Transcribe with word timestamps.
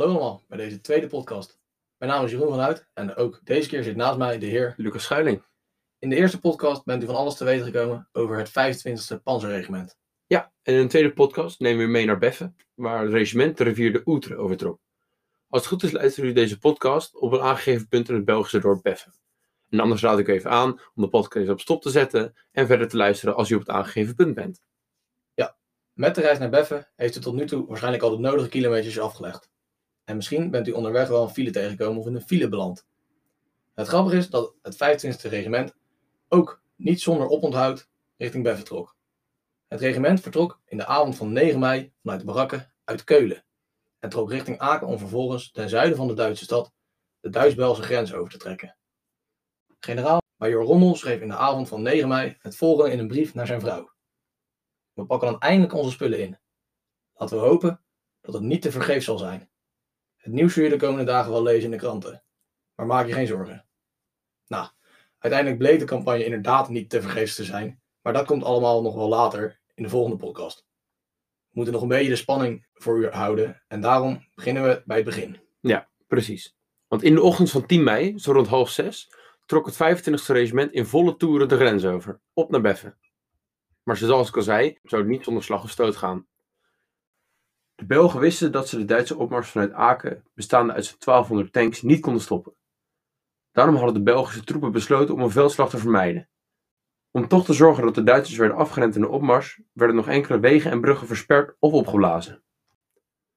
Hallo 0.00 0.14
allemaal 0.14 0.44
bij 0.48 0.58
deze 0.58 0.80
tweede 0.80 1.06
podcast. 1.06 1.60
Mijn 1.96 2.10
naam 2.10 2.24
is 2.24 2.30
Jeroen 2.30 2.48
van 2.48 2.60
Uit 2.60 2.88
en 2.92 3.14
ook 3.14 3.40
deze 3.44 3.68
keer 3.68 3.82
zit 3.82 3.96
naast 3.96 4.18
mij 4.18 4.38
de 4.38 4.46
heer. 4.46 4.74
Lucas 4.76 5.02
Schuiling. 5.02 5.44
In 5.98 6.08
de 6.08 6.16
eerste 6.16 6.38
podcast 6.38 6.84
bent 6.84 7.02
u 7.02 7.06
van 7.06 7.14
alles 7.14 7.36
te 7.36 7.44
weten 7.44 7.64
gekomen 7.64 8.08
over 8.12 8.38
het 8.38 8.48
25e 8.48 9.22
Panzerregiment. 9.22 9.96
Ja, 10.26 10.52
en 10.62 10.74
in 10.74 10.82
de 10.82 10.88
tweede 10.88 11.12
podcast 11.12 11.60
nemen 11.60 11.78
we 11.78 11.84
u 11.84 11.88
mee 11.88 12.06
naar 12.06 12.18
Beffen, 12.18 12.56
waar 12.74 13.02
het 13.02 13.12
regiment 13.12 13.56
de 13.56 13.64
rivier 13.64 13.92
de 13.92 14.02
Oetre 14.04 14.36
overtrok. 14.36 14.80
Als 15.48 15.60
het 15.60 15.70
goed 15.70 15.82
is 15.82 15.92
luisteren 15.92 16.30
u 16.30 16.32
deze 16.32 16.58
podcast 16.58 17.16
op 17.16 17.32
een 17.32 17.40
aangegeven 17.40 17.88
punt 17.88 18.08
in 18.08 18.14
het 18.14 18.24
Belgische 18.24 18.58
dorp 18.58 18.82
Beffen. 18.82 19.14
En 19.68 19.80
anders 19.80 20.02
raad 20.02 20.18
ik 20.18 20.28
u 20.28 20.32
even 20.32 20.50
aan 20.50 20.70
om 20.70 21.02
de 21.02 21.08
podcast 21.08 21.48
op 21.48 21.60
stop 21.60 21.82
te 21.82 21.90
zetten 21.90 22.34
en 22.50 22.66
verder 22.66 22.88
te 22.88 22.96
luisteren 22.96 23.36
als 23.36 23.50
u 23.50 23.54
op 23.54 23.60
het 23.60 23.70
aangegeven 23.70 24.14
punt 24.14 24.34
bent. 24.34 24.60
Met 25.92 26.14
de 26.14 26.20
reis 26.20 26.38
naar 26.38 26.50
Beffen 26.50 26.88
heeft 26.96 27.16
u 27.16 27.20
tot 27.20 27.34
nu 27.34 27.46
toe 27.46 27.66
waarschijnlijk 27.66 28.02
al 28.02 28.10
de 28.10 28.18
nodige 28.18 28.48
kilometers 28.48 28.98
afgelegd. 28.98 29.50
En 30.10 30.16
misschien 30.16 30.50
bent 30.50 30.68
u 30.68 30.70
onderweg 30.70 31.08
wel 31.08 31.22
een 31.22 31.30
file 31.30 31.50
tegengekomen 31.50 32.00
of 32.00 32.06
in 32.06 32.14
een 32.14 32.22
file 32.22 32.48
beland. 32.48 32.86
Het 33.74 33.86
grappige 33.86 34.16
is 34.16 34.30
dat 34.30 34.54
het 34.62 34.74
25e 34.74 35.28
regiment 35.28 35.74
ook 36.28 36.62
niet 36.76 37.00
zonder 37.00 37.28
oponthoud 37.28 37.88
richting 38.16 38.44
Beffen 38.44 38.64
trok. 38.64 38.96
Het 39.68 39.80
regiment 39.80 40.20
vertrok 40.20 40.60
in 40.64 40.76
de 40.76 40.86
avond 40.86 41.16
van 41.16 41.32
9 41.32 41.60
mei 41.60 41.92
vanuit 42.02 42.20
de 42.20 42.26
barakken 42.26 42.72
uit 42.84 43.04
Keulen 43.04 43.44
en 43.98 44.10
trok 44.10 44.30
richting 44.30 44.58
Aken 44.58 44.86
om 44.86 44.98
vervolgens 44.98 45.50
ten 45.50 45.68
zuiden 45.68 45.96
van 45.96 46.08
de 46.08 46.14
Duitse 46.14 46.44
stad 46.44 46.72
de 47.20 47.30
Duits-Belgische 47.30 47.84
grens 47.84 48.14
over 48.14 48.30
te 48.30 48.38
trekken. 48.38 48.76
Generaal 49.80 50.20
Major 50.36 50.64
Rommel 50.64 50.94
schreef 50.94 51.20
in 51.20 51.28
de 51.28 51.36
avond 51.36 51.68
van 51.68 51.82
9 51.82 52.08
mei 52.08 52.36
het 52.38 52.56
volgende 52.56 52.92
in 52.92 52.98
een 52.98 53.08
brief 53.08 53.34
naar 53.34 53.46
zijn 53.46 53.60
vrouw. 53.60 53.92
We 54.92 55.06
pakken 55.06 55.30
dan 55.30 55.40
eindelijk 55.40 55.74
onze 55.74 55.90
spullen 55.90 56.20
in. 56.20 56.38
Laten 57.14 57.36
we 57.36 57.42
hopen 57.42 57.80
dat 58.20 58.34
het 58.34 58.42
niet 58.42 58.62
te 58.62 58.70
vergeefs 58.70 59.04
zal 59.04 59.18
zijn. 59.18 59.50
Het 60.20 60.32
nieuws 60.32 60.52
zul 60.52 60.64
je 60.64 60.70
de 60.70 60.76
komende 60.76 61.04
dagen 61.04 61.30
wel 61.30 61.42
lezen 61.42 61.64
in 61.64 61.70
de 61.70 61.76
kranten. 61.76 62.22
Maar 62.74 62.86
maak 62.86 63.06
je 63.06 63.12
geen 63.12 63.26
zorgen. 63.26 63.66
Nou, 64.46 64.68
uiteindelijk 65.18 65.60
bleek 65.60 65.78
de 65.78 65.84
campagne 65.84 66.24
inderdaad 66.24 66.68
niet 66.68 66.90
te 66.90 67.02
vergeefs 67.02 67.34
te 67.34 67.44
zijn. 67.44 67.80
Maar 68.02 68.12
dat 68.12 68.26
komt 68.26 68.44
allemaal 68.44 68.82
nog 68.82 68.94
wel 68.94 69.08
later 69.08 69.60
in 69.74 69.82
de 69.82 69.88
volgende 69.88 70.16
podcast. 70.16 70.66
We 71.18 71.56
moeten 71.56 71.72
nog 71.72 71.82
een 71.82 71.88
beetje 71.88 72.08
de 72.08 72.16
spanning 72.16 72.66
voor 72.72 72.98
u 72.98 73.08
houden. 73.08 73.62
En 73.68 73.80
daarom 73.80 74.28
beginnen 74.34 74.62
we 74.62 74.82
bij 74.84 74.96
het 74.96 75.06
begin. 75.06 75.40
Ja, 75.60 75.88
precies. 76.06 76.56
Want 76.88 77.02
in 77.02 77.14
de 77.14 77.22
ochtend 77.22 77.50
van 77.50 77.66
10 77.66 77.82
mei, 77.82 78.18
zo 78.18 78.32
rond 78.32 78.46
half 78.46 78.70
zes, 78.70 79.14
trok 79.46 79.66
het 79.66 79.74
25e 79.74 80.26
regiment 80.26 80.72
in 80.72 80.86
volle 80.86 81.16
toeren 81.16 81.48
de 81.48 81.56
grens 81.56 81.84
over, 81.84 82.20
op 82.32 82.50
naar 82.50 82.60
Beffen. 82.60 82.98
Maar 83.82 83.96
zoals 83.96 84.28
ik 84.28 84.36
al 84.36 84.42
zei, 84.42 84.78
zou 84.82 85.02
het 85.02 85.10
niet 85.10 85.24
zonder 85.24 85.42
slag 85.42 85.62
of 85.62 85.70
stoot 85.70 85.96
gaan. 85.96 86.26
De 87.80 87.86
Belgen 87.86 88.20
wisten 88.20 88.52
dat 88.52 88.68
ze 88.68 88.78
de 88.78 88.84
Duitse 88.84 89.16
opmars 89.16 89.50
vanuit 89.50 89.72
Aken, 89.72 90.24
bestaande 90.34 90.72
uit 90.72 90.84
zo'n 90.84 90.96
1200 90.98 91.52
tanks, 91.52 91.82
niet 91.82 92.00
konden 92.00 92.22
stoppen. 92.22 92.54
Daarom 93.52 93.74
hadden 93.74 93.94
de 93.94 94.02
Belgische 94.02 94.44
troepen 94.44 94.72
besloten 94.72 95.14
om 95.14 95.20
een 95.20 95.30
veldslag 95.30 95.70
te 95.70 95.78
vermijden. 95.78 96.28
Om 97.10 97.28
toch 97.28 97.44
te 97.44 97.52
zorgen 97.52 97.84
dat 97.84 97.94
de 97.94 98.02
Duitsers 98.02 98.38
werden 98.38 98.56
afgerend 98.56 98.94
in 98.94 99.00
de 99.00 99.08
opmars, 99.08 99.60
werden 99.72 99.96
nog 99.96 100.08
enkele 100.08 100.40
wegen 100.40 100.70
en 100.70 100.80
bruggen 100.80 101.06
versperd 101.06 101.56
of 101.58 101.72
opgeblazen. 101.72 102.42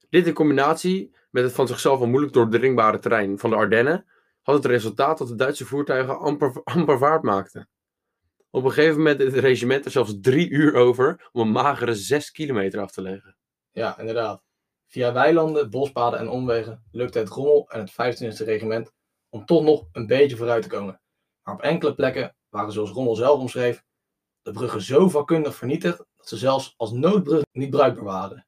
Dit 0.08 0.26
in 0.26 0.32
combinatie 0.32 1.16
met 1.30 1.44
het 1.44 1.52
van 1.52 1.66
zichzelf 1.66 2.00
al 2.00 2.06
moeilijk 2.06 2.32
doordringbare 2.32 2.98
terrein 2.98 3.38
van 3.38 3.50
de 3.50 3.56
Ardennen 3.56 4.06
had 4.42 4.54
het 4.54 4.64
resultaat 4.64 5.18
dat 5.18 5.28
de 5.28 5.34
Duitse 5.34 5.66
voertuigen 5.66 6.18
amper, 6.18 6.60
amper 6.64 6.98
vaart 6.98 7.22
maakten. 7.22 7.68
Op 8.50 8.64
een 8.64 8.72
gegeven 8.72 8.96
moment 8.96 9.18
deed 9.18 9.32
het 9.32 9.40
regiment 9.40 9.84
er 9.84 9.90
zelfs 9.90 10.20
drie 10.20 10.48
uur 10.48 10.74
over 10.74 11.28
om 11.32 11.40
een 11.40 11.52
magere 11.52 11.94
zes 11.94 12.30
kilometer 12.30 12.80
af 12.80 12.90
te 12.90 13.02
leggen. 13.02 13.36
Ja, 13.74 13.98
inderdaad. 13.98 14.42
Via 14.86 15.12
weilanden, 15.12 15.70
bospaden 15.70 16.18
en 16.18 16.28
omwegen 16.28 16.84
lukte 16.90 17.18
het 17.18 17.28
Rommel 17.28 17.70
en 17.70 17.80
het 17.80 17.92
25e 17.92 18.44
regiment 18.44 18.92
om 19.28 19.44
toch 19.44 19.62
nog 19.62 19.86
een 19.92 20.06
beetje 20.06 20.36
vooruit 20.36 20.62
te 20.62 20.68
komen. 20.68 21.00
Maar 21.42 21.54
op 21.54 21.62
enkele 21.62 21.94
plekken 21.94 22.36
waren, 22.48 22.72
zoals 22.72 22.90
Rommel 22.90 23.14
zelf 23.14 23.40
omschreef, 23.40 23.84
de 24.42 24.52
bruggen 24.52 24.82
zo 24.82 25.08
vakkundig 25.08 25.54
vernietigd 25.54 25.98
dat 26.16 26.28
ze 26.28 26.36
zelfs 26.36 26.74
als 26.76 26.92
noodbrug 26.92 27.42
niet 27.52 27.70
bruikbaar 27.70 28.04
waren. 28.04 28.46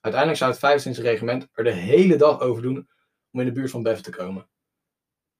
Uiteindelijk 0.00 0.42
zou 0.42 0.72
het 0.72 0.86
25e 0.86 1.02
regiment 1.02 1.48
er 1.52 1.64
de 1.64 1.70
hele 1.70 2.16
dag 2.16 2.40
over 2.40 2.62
doen 2.62 2.88
om 3.30 3.40
in 3.40 3.46
de 3.46 3.52
buurt 3.52 3.70
van 3.70 3.82
Beffen 3.82 4.04
te 4.04 4.16
komen. 4.16 4.48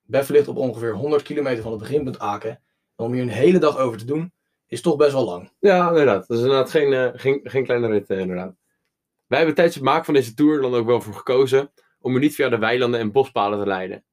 Beffen 0.03 0.34
ligt 0.34 0.49
op 0.49 0.57
ongeveer 0.57 0.95
100 0.95 1.23
kilometer 1.23 1.62
van 1.62 1.73
het 1.73 1.81
beginpunt 1.81 2.19
Aken. 2.19 2.62
En 2.97 3.05
om 3.05 3.12
hier 3.12 3.23
een 3.23 3.28
hele 3.28 3.59
dag 3.59 3.78
over 3.78 3.99
te 3.99 4.05
doen, 4.05 4.33
is 4.67 4.81
toch 4.81 4.97
best 4.97 5.12
wel 5.12 5.25
lang. 5.25 5.53
Ja, 5.59 5.89
inderdaad. 5.89 6.27
Dat 6.27 6.37
is 6.37 6.43
inderdaad 6.43 6.71
geen, 6.71 6.93
uh, 6.93 7.09
geen, 7.12 7.41
geen 7.43 7.65
kleine 7.65 7.87
rit, 7.87 8.11
uh, 8.11 8.19
inderdaad. 8.19 8.58
Wij 9.28 9.39
hebben 9.39 9.55
tijdens 9.56 9.77
het 9.77 9.84
maken 9.84 10.05
van 10.05 10.15
deze 10.15 10.34
tour 10.34 10.61
dan 10.61 10.75
ook 10.75 10.87
wel 10.87 11.00
voor 11.00 11.15
gekozen 11.15 11.71
om 12.00 12.16
u 12.16 12.19
niet 12.19 12.34
via 12.34 12.49
de 12.49 12.59
weilanden 12.59 13.00
en 13.00 13.12
bospaden 13.12 13.59
te 13.59 13.66
leiden. 13.66 14.05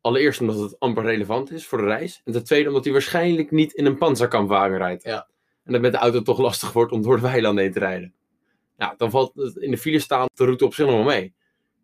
Allereerst 0.00 0.40
omdat 0.40 0.58
het 0.58 0.78
amper 0.78 1.04
relevant 1.04 1.50
is 1.50 1.66
voor 1.66 1.78
de 1.78 1.84
reis. 1.84 2.20
En 2.24 2.32
ten 2.32 2.44
tweede 2.44 2.68
omdat 2.68 2.86
u 2.86 2.92
waarschijnlijk 2.92 3.50
niet 3.50 3.72
in 3.72 3.86
een 3.86 3.98
panzerkampwagen 3.98 4.76
rijdt. 4.76 5.02
Ja. 5.02 5.28
En 5.64 5.72
dat 5.72 5.80
met 5.80 5.92
de 5.92 5.98
auto 5.98 6.22
toch 6.22 6.38
lastig 6.38 6.72
wordt 6.72 6.92
om 6.92 7.02
door 7.02 7.16
de 7.16 7.22
weilanden 7.22 7.64
heen 7.64 7.72
te 7.72 7.78
rijden. 7.78 8.14
Nou, 8.76 8.94
dan 8.96 9.10
valt 9.10 9.34
het 9.34 9.56
in 9.56 9.70
de 9.70 9.78
file 9.78 9.98
staan 9.98 10.26
de 10.34 10.44
route 10.44 10.64
op 10.64 10.74
zich 10.74 10.86
nog 10.86 10.94
wel 10.94 11.04
mee. 11.04 11.34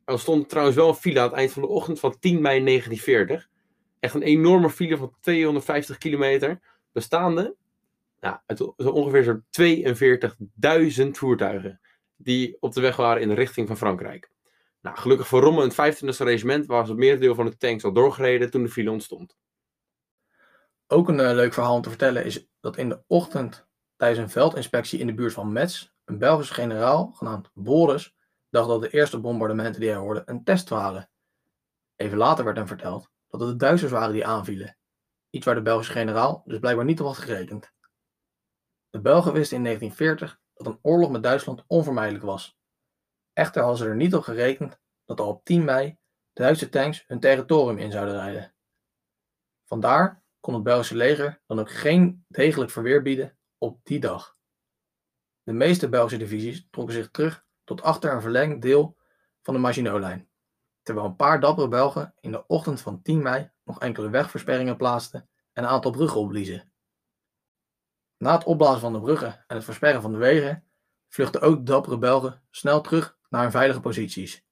Er 0.04 0.18
stond 0.18 0.48
trouwens 0.48 0.76
wel 0.76 0.88
een 0.88 0.94
file 0.94 1.20
aan 1.20 1.26
het 1.26 1.36
eind 1.36 1.52
van 1.52 1.62
de 1.62 1.68
ochtend 1.68 2.00
van 2.00 2.18
10 2.18 2.40
mei 2.40 2.64
1940. 2.64 3.48
Echt 4.00 4.14
een 4.14 4.22
enorme 4.22 4.70
file 4.70 4.96
van 4.96 5.14
250 5.20 5.98
kilometer. 5.98 6.60
Bestaande 6.92 7.56
nou, 8.20 8.36
uit 8.46 8.76
ongeveer 8.76 9.22
zo'n 9.24 9.44
42.000 11.04 11.10
voertuigen. 11.10 11.80
Die 12.16 12.56
op 12.60 12.72
de 12.72 12.80
weg 12.80 12.96
waren 12.96 13.22
in 13.22 13.28
de 13.28 13.34
richting 13.34 13.66
van 13.66 13.76
Frankrijk. 13.76 14.30
Nou, 14.80 14.96
gelukkig 14.96 15.28
voor 15.28 15.40
Rommel 15.40 15.62
en 15.62 15.72
het 15.76 16.02
25e 16.02 16.16
regiment 16.16 16.66
was 16.66 16.88
het 16.88 16.98
merendeel 16.98 17.34
van 17.34 17.46
de 17.46 17.56
tanks 17.56 17.84
al 17.84 17.92
doorgereden 17.92 18.50
toen 18.50 18.62
de 18.62 18.68
file 18.68 18.90
ontstond. 18.90 19.36
Ook 20.86 21.08
een 21.08 21.18
uh, 21.18 21.32
leuk 21.32 21.52
verhaal 21.52 21.74
om 21.74 21.82
te 21.82 21.88
vertellen 21.88 22.24
is 22.24 22.48
dat 22.60 22.76
in 22.76 22.88
de 22.88 23.02
ochtend 23.06 23.66
tijdens 23.96 24.20
een 24.20 24.30
veldinspectie 24.30 24.98
in 24.98 25.06
de 25.06 25.14
buurt 25.14 25.32
van 25.32 25.52
Metz 25.52 25.90
een 26.04 26.18
Belgische 26.18 26.54
generaal 26.54 27.12
genaamd 27.12 27.50
Boris 27.54 28.14
dacht 28.50 28.68
dat 28.68 28.80
de 28.80 28.90
eerste 28.90 29.20
bombardementen 29.20 29.80
die 29.80 29.90
hij 29.90 29.98
hoorde 29.98 30.22
een 30.24 30.44
test 30.44 30.68
waren. 30.68 31.10
Even 31.96 32.18
later 32.18 32.44
werd 32.44 32.56
hem 32.56 32.66
verteld 32.66 33.10
dat 33.28 33.40
het 33.40 33.48
de 33.48 33.56
Duitsers 33.56 33.92
waren 33.92 34.12
die 34.12 34.26
aanvielen. 34.26 34.76
Iets 35.30 35.44
waar 35.44 35.54
de 35.54 35.62
Belgische 35.62 35.92
generaal 35.92 36.42
dus 36.44 36.58
blijkbaar 36.58 36.84
niet 36.84 37.00
op 37.00 37.06
had 37.06 37.18
gerekend. 37.18 37.72
De 38.90 39.00
Belgen 39.00 39.32
wisten 39.32 39.56
in 39.56 39.62
1940 39.62 40.40
dat 40.56 40.66
een 40.66 40.78
oorlog 40.82 41.10
met 41.10 41.22
Duitsland 41.22 41.64
onvermijdelijk 41.66 42.24
was. 42.24 42.58
Echter 43.32 43.60
hadden 43.60 43.78
ze 43.78 43.86
er 43.86 43.96
niet 43.96 44.14
op 44.14 44.22
gerekend 44.22 44.78
dat 45.04 45.20
al 45.20 45.28
op 45.28 45.44
10 45.44 45.64
mei 45.64 45.98
Duitse 46.32 46.68
tanks 46.68 47.04
hun 47.06 47.20
territorium 47.20 47.78
in 47.78 47.90
zouden 47.90 48.14
rijden. 48.14 48.54
Vandaar 49.64 50.22
kon 50.40 50.54
het 50.54 50.62
Belgische 50.62 50.96
leger 50.96 51.42
dan 51.46 51.58
ook 51.58 51.70
geen 51.70 52.24
degelijk 52.28 52.70
verweer 52.70 53.02
bieden 53.02 53.38
op 53.58 53.80
die 53.82 54.00
dag. 54.00 54.36
De 55.42 55.52
meeste 55.52 55.88
Belgische 55.88 56.18
divisies 56.18 56.66
trokken 56.70 56.94
zich 56.94 57.10
terug 57.10 57.44
tot 57.64 57.82
achter 57.82 58.12
een 58.12 58.20
verlengd 58.20 58.62
deel 58.62 58.96
van 59.42 59.54
de 59.54 59.60
Maginot-lijn, 59.60 60.30
terwijl 60.82 61.06
een 61.06 61.16
paar 61.16 61.40
dappere 61.40 61.68
Belgen 61.68 62.14
in 62.20 62.30
de 62.30 62.46
ochtend 62.46 62.80
van 62.80 63.02
10 63.02 63.22
mei 63.22 63.50
nog 63.64 63.80
enkele 63.80 64.10
wegversperringen 64.10 64.76
plaatsten 64.76 65.28
en 65.52 65.62
een 65.62 65.70
aantal 65.70 65.90
bruggen 65.90 66.20
opbliezen. 66.20 66.72
Na 68.18 68.32
het 68.32 68.44
opblazen 68.44 68.80
van 68.80 68.92
de 68.92 69.00
bruggen 69.00 69.44
en 69.46 69.56
het 69.56 69.64
versperren 69.64 70.02
van 70.02 70.12
de 70.12 70.18
wegen, 70.18 70.64
vluchtten 71.08 71.40
ook 71.40 71.66
dappere 71.66 71.98
Belgen 71.98 72.42
snel 72.50 72.80
terug 72.80 73.16
naar 73.28 73.42
hun 73.42 73.50
veilige 73.50 73.80
posities. 73.80 74.44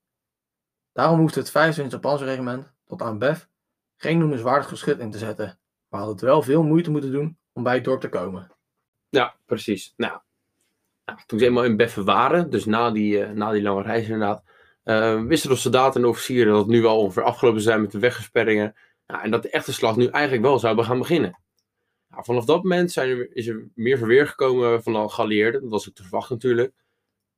Daarom 0.93 1.19
hoefde 1.19 1.41
het 1.41 1.79
25e 1.79 2.01
Panzerregiment 2.01 2.73
tot 2.87 3.03
aan 3.03 3.19
Bef 3.19 3.49
geen 3.97 4.19
noemenswaardig 4.19 4.69
geschut 4.69 4.99
in 4.99 5.11
te 5.11 5.19
zetten, 5.19 5.59
maar 5.89 6.01
had 6.01 6.09
het 6.09 6.21
wel 6.21 6.43
veel 6.43 6.63
moeite 6.63 6.91
moeten 6.91 7.13
doen 7.13 7.39
om 7.53 7.63
bij 7.63 7.75
het 7.75 7.85
dorp 7.85 8.01
te 8.01 8.09
komen. 8.09 8.51
Ja, 9.09 9.35
precies. 9.47 9.95
Nou, 9.97 10.19
nou 11.05 11.19
toen 11.27 11.39
ze 11.39 11.45
eenmaal 11.45 11.65
in 11.65 11.77
Beffen 11.77 12.05
waren, 12.05 12.51
dus 12.51 12.65
na 12.65 12.91
die, 12.91 13.19
uh, 13.19 13.31
na 13.31 13.51
die 13.51 13.63
lange 13.63 13.83
reis 13.83 14.05
inderdaad, 14.05 14.43
uh, 14.85 15.23
wisten 15.23 15.51
de 15.51 15.57
soldaten 15.57 16.03
en 16.03 16.09
officieren 16.09 16.53
dat 16.53 16.63
het 16.63 16.71
nu 16.71 16.85
al 16.85 17.01
ongeveer 17.01 17.23
afgelopen 17.23 17.61
zijn 17.61 17.81
met 17.81 17.91
de 17.91 17.99
weggesperringen. 17.99 18.75
Nou, 19.07 19.23
en 19.23 19.31
dat 19.31 19.43
de 19.43 19.51
echte 19.51 19.73
slag 19.73 19.97
nu 19.97 20.07
eigenlijk 20.07 20.45
wel 20.45 20.59
zou 20.59 20.83
gaan 20.83 20.99
beginnen. 20.99 21.39
Nou, 22.15 22.27
vanaf 22.27 22.45
dat 22.45 22.63
moment 22.63 22.93
zijn 22.93 23.09
er, 23.09 23.37
is 23.37 23.47
er 23.47 23.69
meer 23.75 23.99
verweer 23.99 24.27
gekomen 24.27 24.83
van 24.83 24.93
de 24.93 25.09
geallieerden. 25.09 25.61
Dat 25.61 25.71
was 25.71 25.89
ook 25.89 25.95
te 25.95 26.03
verwachten 26.03 26.35
natuurlijk. 26.35 26.73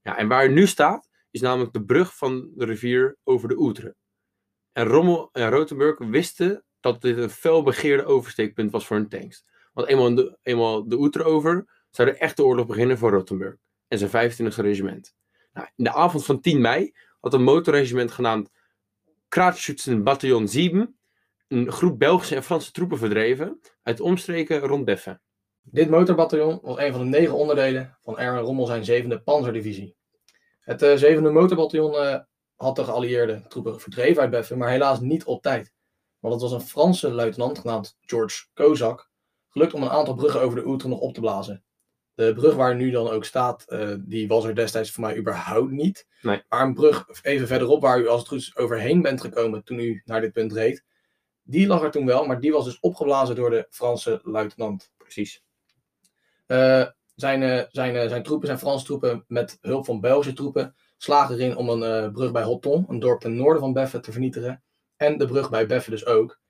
Ja, 0.02 0.16
en 0.16 0.28
waar 0.28 0.42
het 0.42 0.52
nu 0.52 0.66
staat, 0.66 1.08
is 1.30 1.40
namelijk 1.40 1.72
de 1.72 1.84
brug 1.84 2.16
van 2.16 2.50
de 2.54 2.64
rivier 2.64 3.16
over 3.24 3.48
de 3.48 3.58
Oetre. 3.58 3.94
En 4.72 4.86
Rommel 4.86 5.28
en 5.32 5.50
Rotenburg 5.50 5.98
wisten 5.98 6.64
dat 6.80 7.02
dit 7.02 7.16
een 7.16 7.30
felbegeerde 7.30 8.04
oversteekpunt 8.04 8.70
was 8.70 8.86
voor 8.86 8.96
hun 8.96 9.08
tanks. 9.08 9.44
Want 9.72 9.88
eenmaal 9.88 10.14
de, 10.14 10.38
eenmaal 10.42 10.88
de 10.88 10.98
Oetre 10.98 11.24
over, 11.24 11.84
zou 11.90 12.10
de 12.10 12.16
echte 12.16 12.44
oorlog 12.44 12.66
beginnen 12.66 12.98
voor 12.98 13.10
Rotenburg 13.10 13.56
en 13.88 13.98
zijn 13.98 14.32
25e 14.32 14.54
regiment. 14.54 15.14
Nou, 15.52 15.68
in 15.76 15.84
de 15.84 15.92
avond 15.92 16.24
van 16.24 16.40
10 16.40 16.60
mei 16.60 16.94
had 17.20 17.34
een 17.34 17.42
motorregiment 17.42 18.10
genaamd 18.10 18.50
Kraatschützen 19.28 20.02
Bataillon 20.02 20.48
7 20.48 20.98
een 21.48 21.72
groep 21.72 21.98
Belgische 21.98 22.34
en 22.34 22.42
Franse 22.42 22.72
troepen 22.72 22.98
verdreven 22.98 23.60
uit 23.82 24.00
omstreken 24.00 24.60
rond 24.60 24.84
Beffen. 24.84 25.20
Dit 25.62 25.90
motorbataljon 25.90 26.58
was 26.62 26.78
een 26.78 26.92
van 26.92 27.00
de 27.00 27.18
negen 27.18 27.34
onderdelen 27.34 27.98
van 28.02 28.18
Erwin 28.18 28.42
Rommel 28.42 28.66
zijn 28.66 28.84
zevende 28.84 29.20
panzerdivisie. 29.20 29.96
Het 30.60 30.82
uh, 30.82 30.94
zevende 30.94 31.30
motorbataljon 31.30 31.94
uh, 31.94 32.18
had 32.54 32.76
de 32.76 32.84
geallieerde 32.84 33.44
troepen 33.48 33.80
verdreven 33.80 34.22
uit 34.22 34.30
Beffe, 34.30 34.56
maar 34.56 34.70
helaas 34.70 35.00
niet 35.00 35.24
op 35.24 35.42
tijd. 35.42 35.72
Want 36.18 36.34
het 36.34 36.42
was 36.42 36.52
een 36.52 36.68
Franse 36.68 37.10
luitenant 37.10 37.58
genaamd 37.58 37.96
George 38.00 38.44
Kozak 38.54 39.10
gelukt 39.48 39.74
om 39.74 39.82
een 39.82 39.90
aantal 39.90 40.14
bruggen 40.14 40.40
over 40.40 40.56
de 40.56 40.66
Oetre 40.66 40.88
nog 40.88 40.98
op 40.98 41.14
te 41.14 41.20
blazen. 41.20 41.64
De 42.14 42.32
brug 42.34 42.54
waar 42.54 42.76
nu 42.76 42.90
dan 42.90 43.08
ook 43.08 43.24
staat, 43.24 43.64
eh, 43.68 43.94
die 43.98 44.28
was 44.28 44.44
er 44.44 44.54
destijds 44.54 44.90
voor 44.90 45.04
mij 45.04 45.16
überhaupt 45.16 45.70
niet. 45.70 46.06
Nee. 46.22 46.42
Maar 46.48 46.62
een 46.62 46.74
brug 46.74 47.06
even 47.22 47.46
verderop, 47.46 47.82
waar 47.82 48.00
u 48.00 48.08
als 48.08 48.18
het 48.18 48.28
goed 48.28 48.38
is 48.38 48.56
overheen 48.56 49.02
bent 49.02 49.20
gekomen 49.20 49.64
toen 49.64 49.78
u 49.78 50.02
naar 50.04 50.20
dit 50.20 50.32
punt 50.32 50.52
reed, 50.52 50.84
die 51.46 51.66
lag 51.66 51.82
er 51.82 51.90
toen 51.90 52.06
wel, 52.06 52.26
maar 52.26 52.40
die 52.40 52.52
was 52.52 52.64
dus 52.64 52.80
opgeblazen 52.80 53.34
door 53.34 53.50
de 53.50 53.66
Franse 53.70 54.20
luitenant. 54.22 54.92
Precies. 54.96 55.44
Uh, 56.46 56.86
zijn, 57.14 57.42
uh, 57.42 57.62
zijn, 57.68 57.94
uh, 57.94 58.08
zijn 58.08 58.22
troepen, 58.22 58.46
zijn 58.46 58.58
Franse 58.58 58.84
troepen, 58.84 59.24
met 59.28 59.58
hulp 59.60 59.84
van 59.84 60.00
Belgische 60.00 60.32
troepen, 60.32 60.74
slagen 60.96 61.34
erin 61.34 61.56
om 61.56 61.68
een 61.68 62.12
brug 62.12 62.32
bij 62.32 62.42
Hotton, 62.42 62.84
een 62.88 62.98
dorp 62.98 63.20
ten 63.20 63.36
noorden 63.36 63.60
van 63.60 63.72
Beffe, 63.72 64.00
te 64.00 64.12
vernietigen. 64.12 64.62
En 64.96 65.18
de 65.18 65.26
brug 65.26 65.50
bij 65.50 65.66
Beffe 65.66 65.90
dus 65.90 66.06
ook. 66.06 66.40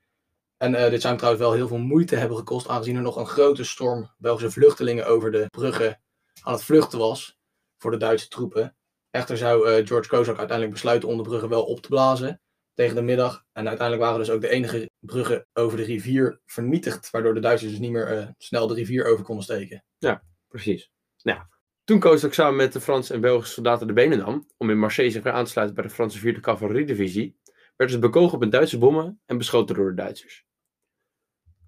En 0.57 0.91
dit 0.91 1.01
zou 1.01 1.17
trouwens 1.17 1.45
wel 1.45 1.53
heel 1.53 1.69
veel 1.69 1.79
moeite 1.79 2.17
hebben 2.17 2.37
gekost, 2.37 2.69
aangezien 2.69 2.97
er 2.97 3.03
nog 3.03 3.17
een 3.17 3.27
grote 3.27 3.65
storm 3.65 4.11
Belgische 4.19 4.51
vluchtelingen 4.51 5.07
over 5.07 5.31
de 5.31 5.47
bruggen 5.51 6.01
aan 6.43 6.53
het 6.53 6.63
vluchten 6.63 6.99
was 6.99 7.39
voor 7.79 7.91
de 7.91 7.97
Duitse 7.97 8.29
troepen. 8.29 8.77
Echter 9.11 9.37
zou 9.37 9.85
George 9.87 10.09
Kozak 10.09 10.39
uiteindelijk 10.39 10.71
besluiten 10.71 11.09
om 11.09 11.17
de 11.17 11.23
bruggen 11.23 11.49
wel 11.49 11.65
op 11.65 11.81
te 11.81 11.89
blazen 11.89 12.41
tegen 12.77 12.95
de 12.95 13.03
middag. 13.03 13.45
En 13.53 13.69
uiteindelijk 13.69 14.07
waren 14.07 14.19
dus 14.19 14.31
ook 14.31 14.41
de 14.41 14.49
enige 14.49 14.91
bruggen 14.99 15.47
over 15.53 15.77
de 15.77 15.85
rivier 15.85 16.41
vernietigd, 16.45 17.11
waardoor 17.11 17.35
de 17.35 17.41
Duitsers 17.41 17.71
dus 17.71 17.81
niet 17.81 17.91
meer 17.91 18.19
uh, 18.19 18.29
snel 18.39 18.67
de 18.67 18.75
rivier 18.75 19.07
over 19.07 19.25
konden 19.25 19.45
steken. 19.45 19.85
Ja, 19.99 20.23
precies. 20.49 20.91
Nou, 21.23 21.41
toen 21.85 21.99
koos 21.99 22.25
ik 22.25 22.33
samen 22.33 22.57
met 22.57 22.73
de 22.73 22.81
Franse 22.81 23.15
en 23.15 23.21
Belgische 23.21 23.53
soldaten 23.53 23.87
de 23.87 23.93
benen 23.93 24.19
nam, 24.19 24.47
om 24.57 24.71
in 24.71 24.79
Marseille 24.79 25.11
zich 25.11 25.23
weer 25.23 25.33
aan 25.33 25.45
te 25.45 25.51
sluiten 25.51 25.77
bij 25.77 25.85
de 25.85 25.91
Franse 25.91 26.35
4e 26.35 26.41
Cavalieriedivisie, 26.41 27.37
werden 27.77 27.97
ze 27.97 28.03
bekogeld 28.03 28.41
met 28.41 28.51
Duitse 28.53 28.79
bommen 28.79 29.21
en 29.27 29.39
beschoten 29.39 29.75
door 29.75 29.89
de 29.89 29.95
Duitsers. 29.95 30.45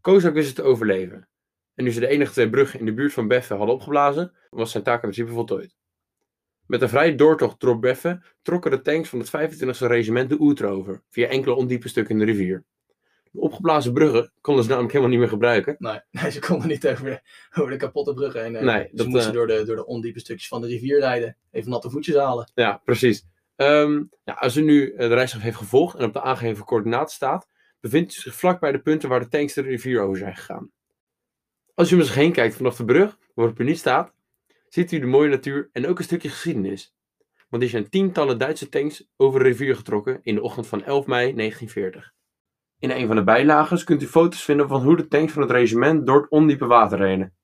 Kozak 0.00 0.34
wist 0.34 0.46
het 0.46 0.56
te 0.56 0.62
overleven. 0.62 1.28
En 1.75 1.84
nu 1.84 1.90
ze 1.90 2.00
de 2.00 2.08
enige 2.08 2.32
twee 2.32 2.50
bruggen 2.50 2.78
in 2.78 2.84
de 2.84 2.94
buurt 2.94 3.12
van 3.12 3.28
Beffe 3.28 3.54
hadden 3.54 3.75
opgeblazen, 3.75 4.32
was 4.49 4.70
zijn 4.70 4.82
taak 4.82 5.02
in 5.02 5.11
principe 5.11 5.32
voltooid. 5.32 5.76
Met 6.68 6.82
een 6.82 6.88
vrije 6.88 7.14
doortocht 7.14 7.60
door 7.60 7.96
trokken 8.42 8.70
de 8.70 8.80
tanks 8.80 9.08
van 9.08 9.18
het 9.18 9.28
25e 9.28 9.86
regiment 9.86 10.28
de 10.28 10.40
Oetre 10.40 10.66
over, 10.66 11.02
via 11.08 11.28
enkele 11.28 11.54
ondiepe 11.54 11.88
stukken 11.88 12.14
in 12.14 12.26
de 12.26 12.32
rivier. 12.32 12.64
De 13.30 13.40
opgeblazen 13.40 13.92
bruggen 13.92 14.32
konden 14.40 14.62
ze 14.62 14.68
namelijk 14.68 14.92
helemaal 14.94 15.14
niet 15.14 15.22
meer 15.22 15.32
gebruiken. 15.32 15.76
Nee, 15.78 16.00
nee 16.22 16.30
ze 16.30 16.38
konden 16.40 16.68
niet 16.68 16.88
over 16.88 17.04
de, 17.04 17.20
over 17.60 17.70
de 17.70 17.76
kapotte 17.76 18.14
bruggen 18.14 18.42
heen. 18.42 18.64
Nee, 18.64 18.88
ze 18.90 18.96
dat, 18.96 19.06
moesten 19.06 19.30
uh, 19.30 19.36
door, 19.36 19.46
de, 19.46 19.64
door 19.64 19.76
de 19.76 19.86
ondiepe 19.86 20.20
stukjes 20.20 20.48
van 20.48 20.60
de 20.60 20.66
rivier 20.66 20.98
rijden. 20.98 21.36
Even 21.50 21.70
natte 21.70 21.90
voetjes 21.90 22.16
halen. 22.16 22.50
Ja, 22.54 22.80
precies. 22.84 23.26
Um, 23.56 24.10
ja, 24.24 24.32
als 24.32 24.56
u 24.56 24.62
nu 24.62 24.94
de 24.96 25.06
reisdag 25.06 25.42
heeft 25.42 25.56
gevolgd 25.56 25.98
en 25.98 26.04
op 26.04 26.12
de 26.12 26.22
aangegeven 26.22 26.64
coördinaten 26.64 27.14
staat, 27.14 27.48
bevindt 27.80 28.16
u 28.16 28.20
zich 28.20 28.34
vlak 28.34 28.60
bij 28.60 28.72
de 28.72 28.80
punten 28.80 29.08
waar 29.08 29.20
de 29.20 29.28
tanks 29.28 29.54
de 29.54 29.62
rivier 29.62 30.00
over 30.00 30.18
zijn 30.18 30.36
gegaan. 30.36 30.70
Als 31.74 31.90
u 31.90 31.96
om 31.96 32.02
zich 32.02 32.14
heen 32.14 32.32
kijkt 32.32 32.56
vanaf 32.56 32.76
de 32.76 32.84
brug, 32.84 33.18
waarop 33.34 33.60
u 33.60 33.64
niet 33.64 33.78
staat, 33.78 34.12
ziet 34.68 34.92
u 34.92 34.98
de 34.98 35.06
mooie 35.06 35.28
natuur 35.28 35.68
en 35.72 35.86
ook 35.86 35.98
een 35.98 36.04
stukje 36.04 36.28
geschiedenis. 36.28 36.94
Want 37.48 37.62
er 37.62 37.68
zijn 37.68 37.88
tientallen 37.88 38.38
Duitse 38.38 38.68
tanks 38.68 39.08
over 39.16 39.40
de 39.40 39.46
rivier 39.46 39.76
getrokken 39.76 40.20
in 40.22 40.34
de 40.34 40.42
ochtend 40.42 40.66
van 40.66 40.84
11 40.84 41.06
mei 41.06 41.34
1940. 41.34 42.12
In 42.78 42.90
een 42.90 43.06
van 43.06 43.16
de 43.16 43.24
bijlagen 43.24 43.84
kunt 43.84 44.02
u 44.02 44.06
foto's 44.06 44.44
vinden 44.44 44.68
van 44.68 44.82
hoe 44.82 44.96
de 44.96 45.08
tanks 45.08 45.32
van 45.32 45.42
het 45.42 45.50
regiment 45.50 46.06
door 46.06 46.20
het 46.20 46.30
ondiepe 46.30 46.66
water 46.66 46.98
reden. 46.98 47.36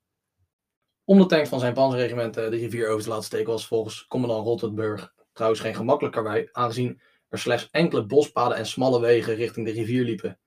Om 1.05 1.19
de 1.19 1.27
tanks 1.27 1.49
van 1.49 1.61
zijn 1.61 1.75
panzerregiment 1.75 2.35
de 2.35 2.49
rivier 2.49 2.89
over 2.89 3.03
te 3.03 3.09
laten 3.09 3.25
steken 3.25 3.53
was 3.53 3.67
volgens 3.67 4.07
commandant 4.07 4.47
Rottenburg 4.47 5.15
trouwens 5.33 5.61
geen 5.61 5.75
gemakkelijk 5.75 6.15
karwei, 6.15 6.49
aangezien 6.53 7.01
er 7.29 7.39
slechts 7.39 7.69
enkele 7.71 8.07
bospaden 8.07 8.57
en 8.57 8.67
smalle 8.67 9.01
wegen 9.01 9.35
richting 9.35 9.67
de 9.67 9.73
rivier 9.73 10.05
liepen. 10.05 10.39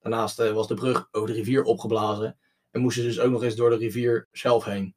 Daarnaast 0.00 0.36
was 0.36 0.68
de 0.68 0.74
brug 0.74 1.08
over 1.10 1.28
de 1.28 1.34
rivier 1.34 1.62
opgeblazen 1.62 2.38
en 2.70 2.80
moesten 2.80 3.04
dus 3.04 3.20
ook 3.20 3.30
nog 3.30 3.42
eens 3.42 3.56
door 3.56 3.70
de 3.70 3.76
rivier 3.76 4.28
zelf 4.30 4.64
heen. 4.64 4.94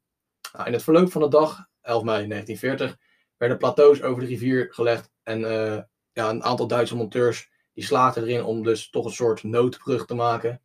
Nou, 0.56 0.68
in 0.68 0.74
het 0.74 0.82
verloop 0.82 1.12
van 1.12 1.22
de 1.22 1.28
dag, 1.28 1.66
11 1.80 2.02
mei 2.02 2.28
1940, 2.28 2.96
werden 3.36 3.58
plateaus 3.58 4.02
over 4.02 4.22
de 4.22 4.28
rivier 4.28 4.68
gelegd 4.70 5.10
en 5.22 5.40
uh, 5.40 5.80
ja, 6.12 6.30
een 6.30 6.44
aantal 6.44 6.66
Duitse 6.66 6.96
monteurs 6.96 7.50
die 7.72 7.84
slaagden 7.84 8.22
erin 8.22 8.44
om 8.44 8.62
dus 8.62 8.90
toch 8.90 9.04
een 9.04 9.10
soort 9.10 9.42
noodbrug 9.42 10.06
te 10.06 10.14
maken, 10.14 10.62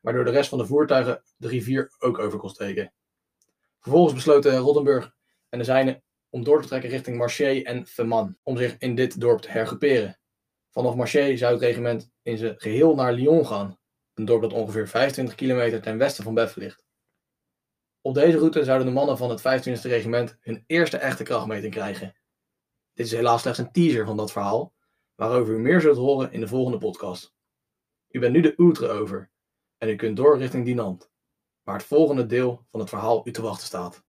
waardoor 0.00 0.24
de 0.24 0.30
rest 0.30 0.48
van 0.48 0.58
de 0.58 0.66
voertuigen 0.66 1.22
de 1.36 1.48
rivier 1.48 1.92
ook 1.98 2.18
over 2.18 2.38
kon 2.38 2.50
steken. 2.50 2.92
Vervolgens 3.80 4.14
besloten 4.14 4.56
Rottenburg 4.56 5.14
en 5.48 5.58
de 5.58 5.64
zijnen 5.64 6.02
om 6.30 6.44
door 6.44 6.62
te 6.62 6.68
trekken 6.68 6.90
richting 6.90 7.16
Marseille 7.16 7.64
en 7.64 7.86
Feman, 7.86 8.36
om 8.42 8.56
zich 8.56 8.78
in 8.78 8.94
dit 8.94 9.20
dorp 9.20 9.40
te 9.40 9.50
hergroeperen. 9.50 10.18
Vanaf 10.70 10.94
Marseille 10.94 11.36
zou 11.36 11.52
het 11.52 11.62
regiment 11.62 12.10
in 12.22 12.38
zijn 12.38 12.54
geheel 12.56 12.94
naar 12.94 13.12
Lyon 13.12 13.46
gaan, 13.46 13.78
een 14.14 14.24
dorp 14.24 14.42
dat 14.42 14.52
ongeveer 14.52 14.88
25 14.88 15.34
kilometer 15.34 15.82
ten 15.82 15.98
westen 15.98 16.24
van 16.24 16.34
Beffe 16.34 16.58
ligt. 16.58 16.84
Op 18.04 18.14
deze 18.14 18.38
route 18.38 18.64
zouden 18.64 18.86
de 18.86 18.92
mannen 18.92 19.16
van 19.16 19.30
het 19.30 19.40
25e 19.40 19.80
regiment 19.80 20.36
hun 20.40 20.64
eerste 20.66 20.96
echte 20.96 21.22
krachtmeting 21.22 21.72
krijgen. 21.72 22.16
Dit 22.92 23.06
is 23.06 23.12
helaas 23.12 23.40
slechts 23.40 23.58
een 23.58 23.72
teaser 23.72 24.06
van 24.06 24.16
dat 24.16 24.32
verhaal, 24.32 24.74
waarover 25.14 25.54
u 25.54 25.58
meer 25.58 25.80
zult 25.80 25.96
horen 25.96 26.32
in 26.32 26.40
de 26.40 26.48
volgende 26.48 26.78
podcast. 26.78 27.34
U 28.08 28.18
bent 28.18 28.32
nu 28.32 28.40
de 28.40 28.56
Outre 28.56 28.88
over 28.88 29.30
en 29.78 29.88
u 29.88 29.96
kunt 29.96 30.16
door 30.16 30.38
richting 30.38 30.64
Dinant, 30.64 31.10
waar 31.62 31.76
het 31.76 31.86
volgende 31.86 32.26
deel 32.26 32.66
van 32.70 32.80
het 32.80 32.88
verhaal 32.88 33.28
u 33.28 33.30
te 33.30 33.42
wachten 33.42 33.66
staat. 33.66 34.00